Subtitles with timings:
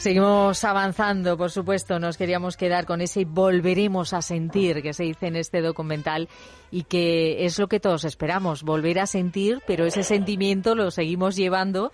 [0.00, 5.26] Seguimos avanzando, por supuesto, nos queríamos quedar con ese volveremos a sentir que se dice
[5.26, 6.30] en este documental
[6.70, 11.36] y que es lo que todos esperamos, volver a sentir, pero ese sentimiento lo seguimos
[11.36, 11.92] llevando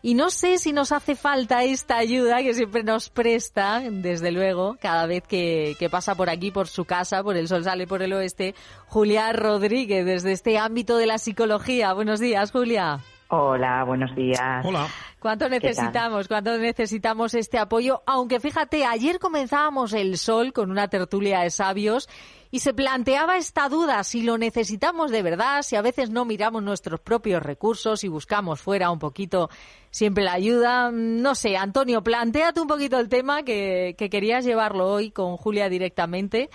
[0.00, 4.76] y no sé si nos hace falta esta ayuda que siempre nos presta, desde luego,
[4.80, 8.00] cada vez que, que pasa por aquí, por su casa, por el sol sale por
[8.00, 8.54] el oeste,
[8.86, 11.94] Julia Rodríguez, desde este ámbito de la psicología.
[11.94, 13.00] Buenos días, Julia.
[13.32, 14.66] Hola, buenos días.
[14.66, 14.88] Hola.
[15.20, 16.26] ¿Cuánto necesitamos?
[16.26, 18.02] ¿Cuánto necesitamos este apoyo?
[18.04, 22.08] Aunque fíjate, ayer comenzábamos el sol con una tertulia de sabios
[22.50, 26.64] y se planteaba esta duda si lo necesitamos de verdad, si a veces no miramos
[26.64, 29.48] nuestros propios recursos y buscamos fuera un poquito
[29.92, 30.90] siempre la ayuda.
[30.90, 36.50] No sé, Antonio, planteate un poquito el tema que, querías llevarlo hoy con Julia directamente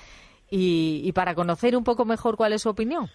[0.49, 3.09] y, y para conocer un poco mejor cuál es su opinión.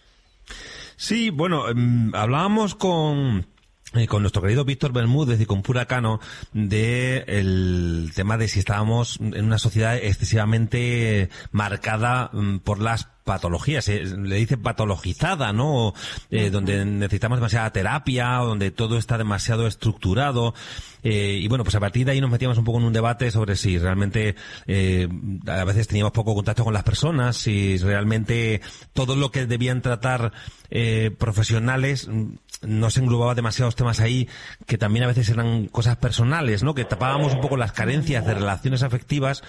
[1.00, 3.46] Sí, bueno, em, hablábamos con
[3.94, 6.20] eh, con nuestro querido Víctor Bermúdez y con Pura Cano
[6.52, 13.88] de el tema de si estábamos en una sociedad excesivamente marcada mm, por las patologías,
[13.88, 15.94] le dice patologizada, ¿no?
[16.30, 20.54] Eh, donde necesitamos demasiada terapia, o donde todo está demasiado estructurado.
[21.02, 23.30] Eh, y bueno, pues a partir de ahí nos metíamos un poco en un debate
[23.30, 24.34] sobre si realmente
[24.66, 25.08] eh,
[25.46, 28.60] a veces teníamos poco contacto con las personas, si realmente
[28.92, 30.32] todo lo que debían tratar
[30.70, 34.28] eh, profesionales mm, no se englobaba demasiados temas ahí
[34.66, 36.74] que también a veces eran cosas personales, ¿no?
[36.74, 39.42] Que tapábamos un poco las carencias de relaciones afectivas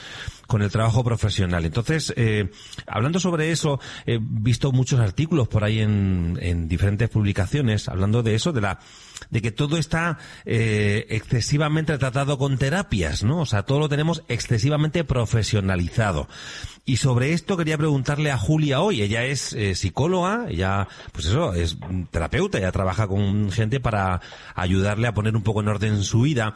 [0.47, 1.65] con el trabajo profesional.
[1.65, 2.13] Entonces,
[2.87, 3.60] hablando sobre eso,
[4.05, 8.79] he visto muchos artículos por ahí en, en diferentes publicaciones hablando de eso, de la
[9.29, 13.41] de que todo está eh, excesivamente tratado con terapias, ¿no?
[13.41, 16.27] O sea, todo lo tenemos excesivamente profesionalizado.
[16.85, 19.01] Y sobre esto quería preguntarle a Julia hoy.
[19.01, 21.77] Ella es eh, psicóloga, ella, pues eso, es
[22.09, 24.21] terapeuta, ella trabaja con gente para
[24.55, 26.55] ayudarle a poner un poco en orden su vida.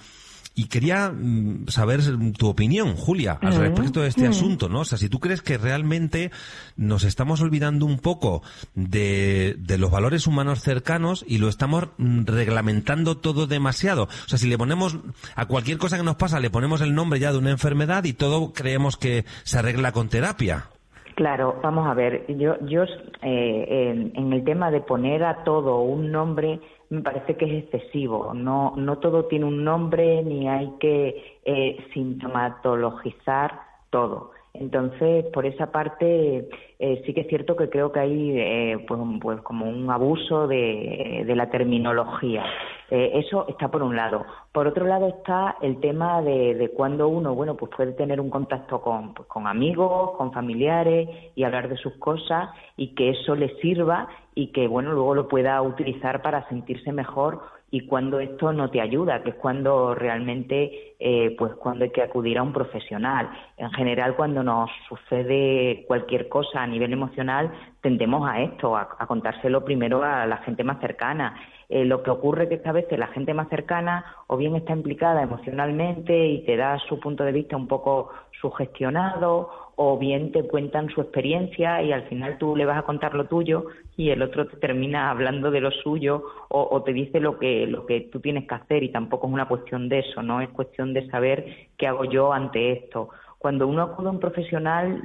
[0.56, 2.00] Y quería mm, saber
[2.38, 4.80] tu opinión, Julia, al respecto de este asunto, ¿no?
[4.82, 6.32] O sea, si tú crees que realmente
[6.78, 8.42] nos estamos olvidando un poco
[8.74, 14.04] de, de los valores humanos cercanos y lo estamos mm, reglamentando todo demasiado.
[14.04, 14.98] O sea, si le ponemos
[15.36, 18.14] a cualquier cosa que nos pasa, le ponemos el nombre ya de una enfermedad y
[18.14, 20.70] todo creemos que se arregla con terapia.
[21.16, 22.84] Claro, vamos a ver, yo, yo
[23.22, 28.34] eh, en, el tema de poner a todo un nombre, me parece que es excesivo.
[28.34, 33.60] No, no todo tiene un nombre ni hay que eh, sintomatologizar
[33.90, 34.35] todo.
[34.60, 36.48] Entonces, por esa parte,
[36.80, 40.48] eh, sí que es cierto que creo que hay eh, pues, pues, como un abuso
[40.48, 42.44] de, la terminología.
[42.90, 44.26] Eh, eso está por un lado.
[44.52, 48.30] Por otro lado está el tema de, de cuando uno, bueno, pues puede tener un
[48.30, 53.36] contacto con, pues, con amigos, con familiares y hablar de sus cosas y que eso
[53.36, 57.42] le sirva y que, bueno, luego lo pueda utilizar para sentirse mejor
[57.76, 62.04] y cuando esto no te ayuda, que es cuando realmente, eh, pues cuando hay que
[62.04, 63.30] acudir a un profesional.
[63.58, 69.66] En general, cuando nos sucede cualquier cosa a nivel emocional, tendemos a esto, a, contárselo
[69.66, 71.36] primero a la gente más cercana.
[71.76, 75.22] Eh, lo que ocurre es que veces la gente más cercana o bien está implicada
[75.22, 80.90] emocionalmente y te da su punto de vista un poco sugestionado o bien te cuentan
[80.90, 83.66] su experiencia y al final tú le vas a contar lo tuyo
[83.98, 87.86] y el otro te termina hablando de lo suyo o, te dice lo que lo
[87.86, 90.94] que tú tienes que hacer y tampoco es una cuestión de eso, no es cuestión
[90.94, 91.46] de saber
[91.78, 93.10] qué hago yo ante esto.
[93.38, 95.02] Cuando uno acude a un profesional,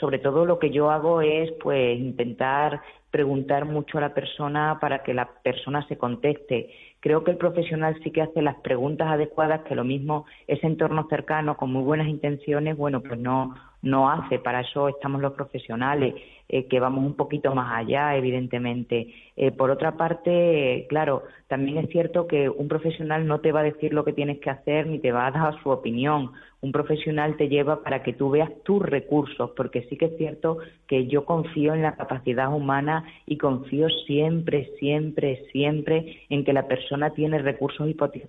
[0.00, 5.02] sobre todo lo que yo hago es pues intentar preguntar mucho a la persona para
[5.02, 6.70] que la persona se conteste.
[7.00, 11.06] Creo que el profesional sí que hace las preguntas adecuadas, que lo mismo ese entorno
[11.08, 13.54] cercano con muy buenas intenciones, bueno, pues no
[13.86, 14.38] no hace.
[14.38, 16.14] Para eso estamos los profesionales,
[16.48, 19.08] eh, que vamos un poquito más allá, evidentemente.
[19.36, 23.64] Eh, por otra parte, claro, también es cierto que un profesional no te va a
[23.64, 26.32] decir lo que tienes que hacer ni te va a dar su opinión.
[26.60, 30.58] Un profesional te lleva para que tú veas tus recursos, porque sí que es cierto
[30.88, 36.66] que yo confío en la capacidad humana y confío siempre, siempre, siempre en que la
[36.66, 37.88] persona tiene recursos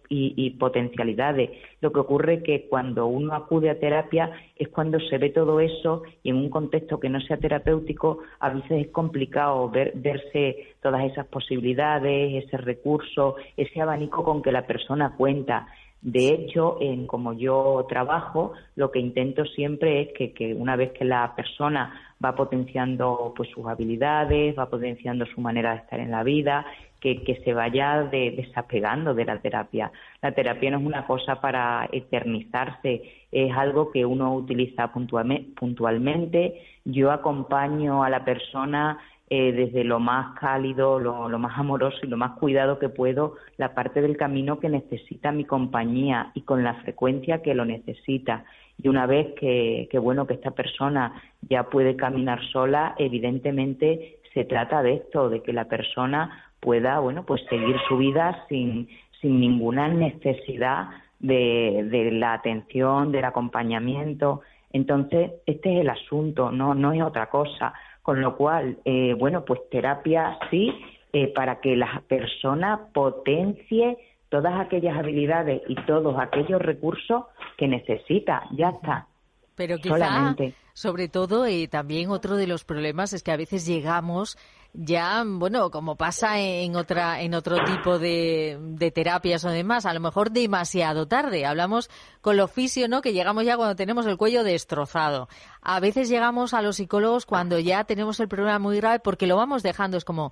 [0.09, 1.49] y, potencialidades.
[1.81, 5.59] Lo que ocurre es que cuando uno acude a terapia es cuando se ve todo
[5.59, 8.06] eso y en un contexto que no sea terapéutico
[8.39, 14.51] a veces es complicado ver, verse todas esas posibilidades, ese recurso, ese abanico con que
[14.51, 15.67] la persona cuenta.
[16.01, 20.91] De hecho, en como yo trabajo, lo que intento siempre es que, que, una vez
[20.91, 26.11] que la persona va potenciando pues sus habilidades, va potenciando su manera de estar en
[26.11, 26.65] la vida,
[26.99, 29.91] que, que se vaya desapegando de la terapia.
[30.21, 36.61] La terapia no es una cosa para eternizarse, es algo que uno utiliza puntualmente.
[36.85, 38.97] Yo acompaño a la persona
[39.29, 43.73] eh, desde lo más cálido, lo, más amoroso y lo más cuidado que puedo la
[43.73, 48.45] parte del camino que necesita mi compañía y con la frecuencia que lo necesita.
[48.81, 51.13] Y una vez que, que bueno que esta persona
[51.49, 57.25] ya puede caminar sola, evidentemente se trata de esto, de que la persona pueda bueno
[57.25, 58.87] pues seguir su vida sin,
[59.21, 60.89] sin ninguna necesidad
[61.19, 64.41] de, de la atención, del acompañamiento.
[64.71, 67.73] Entonces, este es el asunto, no, no es otra cosa.
[68.03, 70.73] Con lo cual, eh, bueno, pues terapia sí,
[71.13, 73.97] eh, para que la persona potencie
[74.29, 77.25] todas aquellas habilidades y todos aquellos recursos
[77.57, 78.43] que necesita.
[78.51, 79.07] Ya está.
[79.55, 80.35] Pero quizá,
[80.73, 84.37] sobre todo, y también otro de los problemas es que a veces llegamos
[84.73, 89.93] ya, bueno, como pasa en otra, en otro tipo de, de terapias o demás, a
[89.93, 91.47] lo mejor demasiado tarde.
[91.47, 91.89] Hablamos
[92.21, 93.01] con lo fisio, ¿no?
[93.01, 95.27] Que llegamos ya cuando tenemos el cuello destrozado.
[95.63, 99.35] A veces llegamos a los psicólogos cuando ya tenemos el problema muy grave porque lo
[99.35, 99.97] vamos dejando.
[99.97, 100.31] Es como,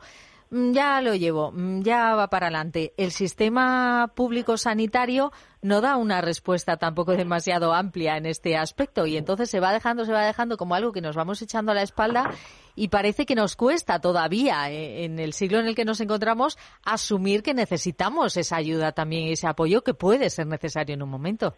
[0.73, 2.93] ya lo llevo, mm, ya va para adelante.
[2.97, 5.31] El sistema público sanitario
[5.61, 10.05] no da una respuesta tampoco demasiado amplia en este aspecto y entonces se va dejando,
[10.05, 12.31] se va dejando como algo que nos vamos echando a la espalda
[12.75, 16.57] y parece que nos cuesta todavía eh, en el siglo en el que nos encontramos
[16.83, 21.55] asumir que necesitamos esa ayuda también, ese apoyo que puede ser necesario en un momento.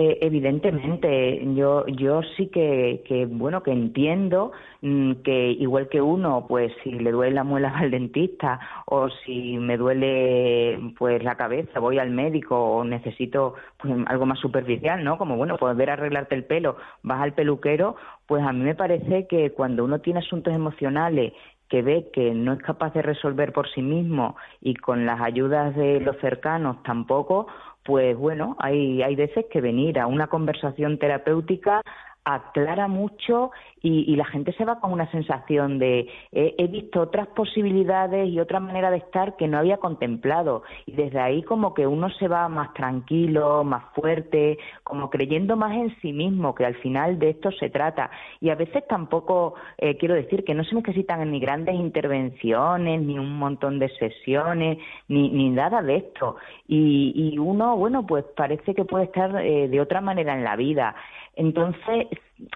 [0.00, 6.46] Eh, evidentemente, yo yo sí que, que bueno que entiendo mm, que igual que uno,
[6.48, 11.80] pues si le duele la muela al dentista o si me duele pues la cabeza,
[11.80, 15.18] voy al médico o necesito pues algo más superficial, ¿no?
[15.18, 17.96] Como bueno poder arreglarte el pelo, vas al peluquero,
[18.26, 21.32] pues a mí me parece que cuando uno tiene asuntos emocionales
[21.68, 25.74] que ve que no es capaz de resolver por sí mismo y con las ayudas
[25.76, 27.48] de los cercanos tampoco,
[27.88, 31.80] pues bueno, hay, hay veces que venir a una conversación terapéutica
[32.22, 33.50] aclara mucho
[33.82, 38.58] y, la gente se va con una sensación de he, visto otras posibilidades y otra
[38.58, 42.48] manera de estar que no había contemplado y desde ahí como que uno se va
[42.48, 47.50] más tranquilo, más fuerte, como creyendo más en sí mismo, que al final de esto
[47.52, 48.10] se trata.
[48.40, 53.18] Y a veces tampoco eh, quiero decir que no se necesitan ni grandes intervenciones, ni
[53.18, 54.78] un montón de sesiones,
[55.08, 56.36] ni, ni nada de esto.
[56.66, 60.56] Y, y uno, bueno, pues parece que puede estar eh, de otra manera en la
[60.56, 60.94] vida.
[61.36, 62.08] Entonces,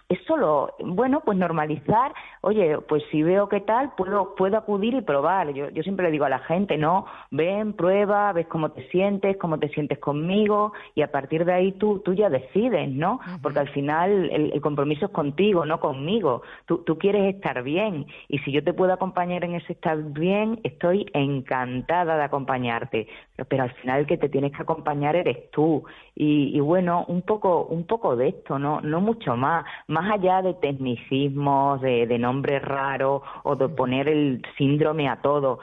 [0.08, 5.00] es solo, bueno, pues normalizar, oye, pues si veo qué tal, puedo, puedo acudir y
[5.00, 5.52] probar.
[5.52, 9.36] Yo, yo siempre le digo a la gente, no, ven, prueba, ves cómo te sientes,
[9.38, 13.20] cómo te sientes conmigo y a partir de ahí tú, tú ya decides, ¿no?
[13.42, 16.42] Porque al final el, compromiso es contigo, no conmigo.
[16.66, 20.60] Tú, tú quieres estar bien y si yo te puedo acompañar en ese estar bien,
[20.62, 23.08] estoy encantada de acompañarte.
[23.48, 25.84] Pero, al final el que te tienes que acompañar eres tú.
[26.14, 30.42] Y, y bueno, un poco, un poco de esto, no, no mucho más más allá
[30.42, 35.60] de tecnicismos, de, de nombres raros o de poner el síndrome a todo.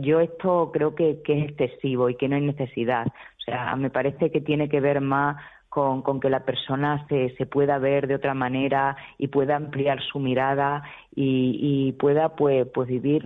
[0.00, 3.06] Yo esto creo que, es excesivo y que no hay necesidad.
[3.06, 5.36] O sea, me parece que tiene que ver más
[5.68, 10.02] con, con, que la persona se, se, pueda ver de otra manera y pueda ampliar
[10.02, 10.82] su mirada
[11.14, 11.58] y,
[11.88, 13.24] y pueda pues, pues vivir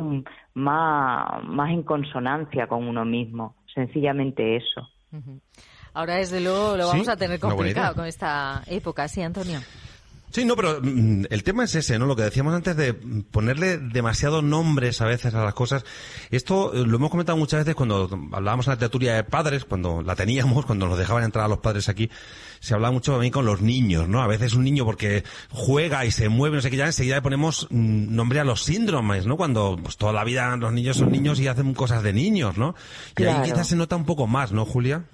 [0.55, 3.57] más, más en consonancia con uno mismo.
[3.75, 4.89] Sencillamente eso.
[5.93, 9.61] Ahora, desde luego, lo vamos a tener complicado con esta época, ¿sí, Antonio?
[10.37, 12.05] Sí, no, pero mm, el tema es ese, ¿no?
[12.05, 15.87] Lo que decíamos antes de ponerle demasiados nombres a veces a las cosas.
[16.31, 20.03] Esto eh, lo hemos comentado muchas veces cuando hablábamos en la tertulia de padres, cuando
[20.03, 22.11] la teníamos, cuando nos dejaban entrar a los padres aquí,
[22.61, 24.21] se hablaba mucho también con los niños, ¿no?
[24.21, 27.23] A veces un niño porque juega y se mueve, no sé qué, ya enseguida le
[27.23, 29.39] ponemos mm, nombre a los síndromes, ¿no?
[29.39, 32.75] Cuando pues toda la vida los niños son niños y hacen cosas de niños, ¿no?
[33.17, 35.05] Y ahí quizás se nota un poco más, ¿no, Julia?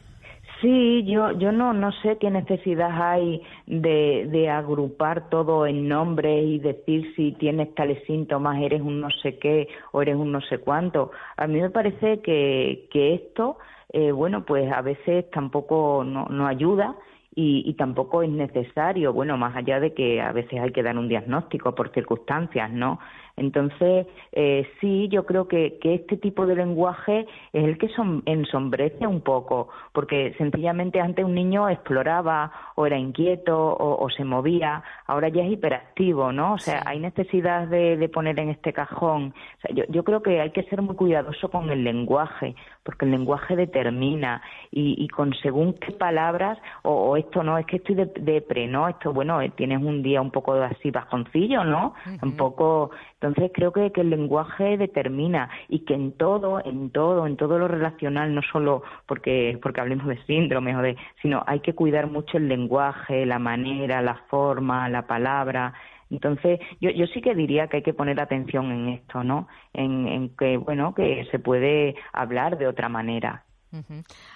[0.62, 6.60] Sí, yo, yo no, no sé qué necesidad hay de, agrupar todo en nombres y
[6.60, 10.58] decir si tienes tales síntomas, eres un no sé qué o eres un no sé
[10.58, 11.10] cuánto.
[11.36, 13.58] A mí me parece que, que esto,
[13.92, 16.94] eh, bueno, pues a veces tampoco no, no ayuda
[17.34, 20.96] y, y, tampoco es necesario, bueno, más allá de que a veces hay que dar
[20.96, 23.00] un diagnóstico por circunstancias, ¿no?
[23.36, 28.22] Entonces, eh, sí, yo creo que, que, este tipo de lenguaje es el que son,
[28.26, 34.82] ensombrece un poco, porque sencillamente antes un niño exploraba o era inquieto o, se movía,
[35.06, 36.54] ahora ya es hiperactivo, ¿no?
[36.54, 39.34] O sea, hay necesidad de, de, poner en este cajón.
[39.58, 43.04] O sea, yo, yo creo que hay que ser muy cuidadoso con el lenguaje, porque
[43.04, 47.94] el lenguaje determina y, y con según qué palabras, o, esto no, es que estoy
[47.94, 48.88] de, pre, ¿no?
[48.88, 51.94] Esto, bueno, eh, tienes un día un poco así bajoncillo, ¿no?
[52.22, 52.90] Un poco
[53.22, 57.68] entonces creo que, el lenguaje determina y que en todo, en todo, en todo lo
[57.68, 62.38] relacional, no solo porque, porque hablemos de síndromes o de, sino hay que cuidar mucho
[62.38, 65.72] el lenguaje, la manera, la forma, la palabra.
[66.10, 69.46] Entonces, yo, yo sí que diría que hay que poner atención en esto, ¿no?
[69.72, 73.44] En, en que, bueno, que se puede hablar de otra manera.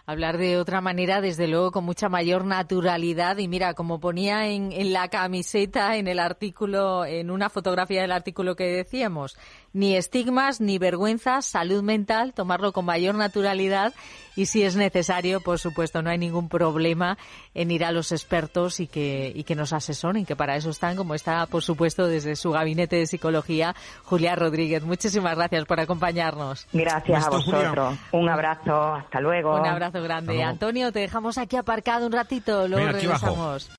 [0.07, 3.39] Hablar de otra manera, desde luego, con mucha mayor naturalidad.
[3.39, 8.13] Y mira, como ponía en, en, la camiseta, en el artículo, en una fotografía del
[8.13, 9.37] artículo que decíamos,
[9.73, 13.93] ni estigmas, ni vergüenza, salud mental, tomarlo con mayor naturalidad
[14.37, 17.17] y si es necesario, por supuesto, no hay ningún problema
[17.55, 20.95] en ir a los expertos y que, y que nos asesoren, que para eso están,
[20.95, 23.75] como está, por supuesto, desde su gabinete de psicología,
[24.05, 24.85] Julia Rodríguez.
[24.85, 26.69] Muchísimas gracias por acompañarnos.
[26.73, 27.99] Gracias a vosotros.
[28.13, 29.26] Un abrazo, hasta luego.
[29.61, 30.43] Un abrazo grande.
[30.43, 33.71] Antonio, te dejamos aquí aparcado un ratito, luego regresamos.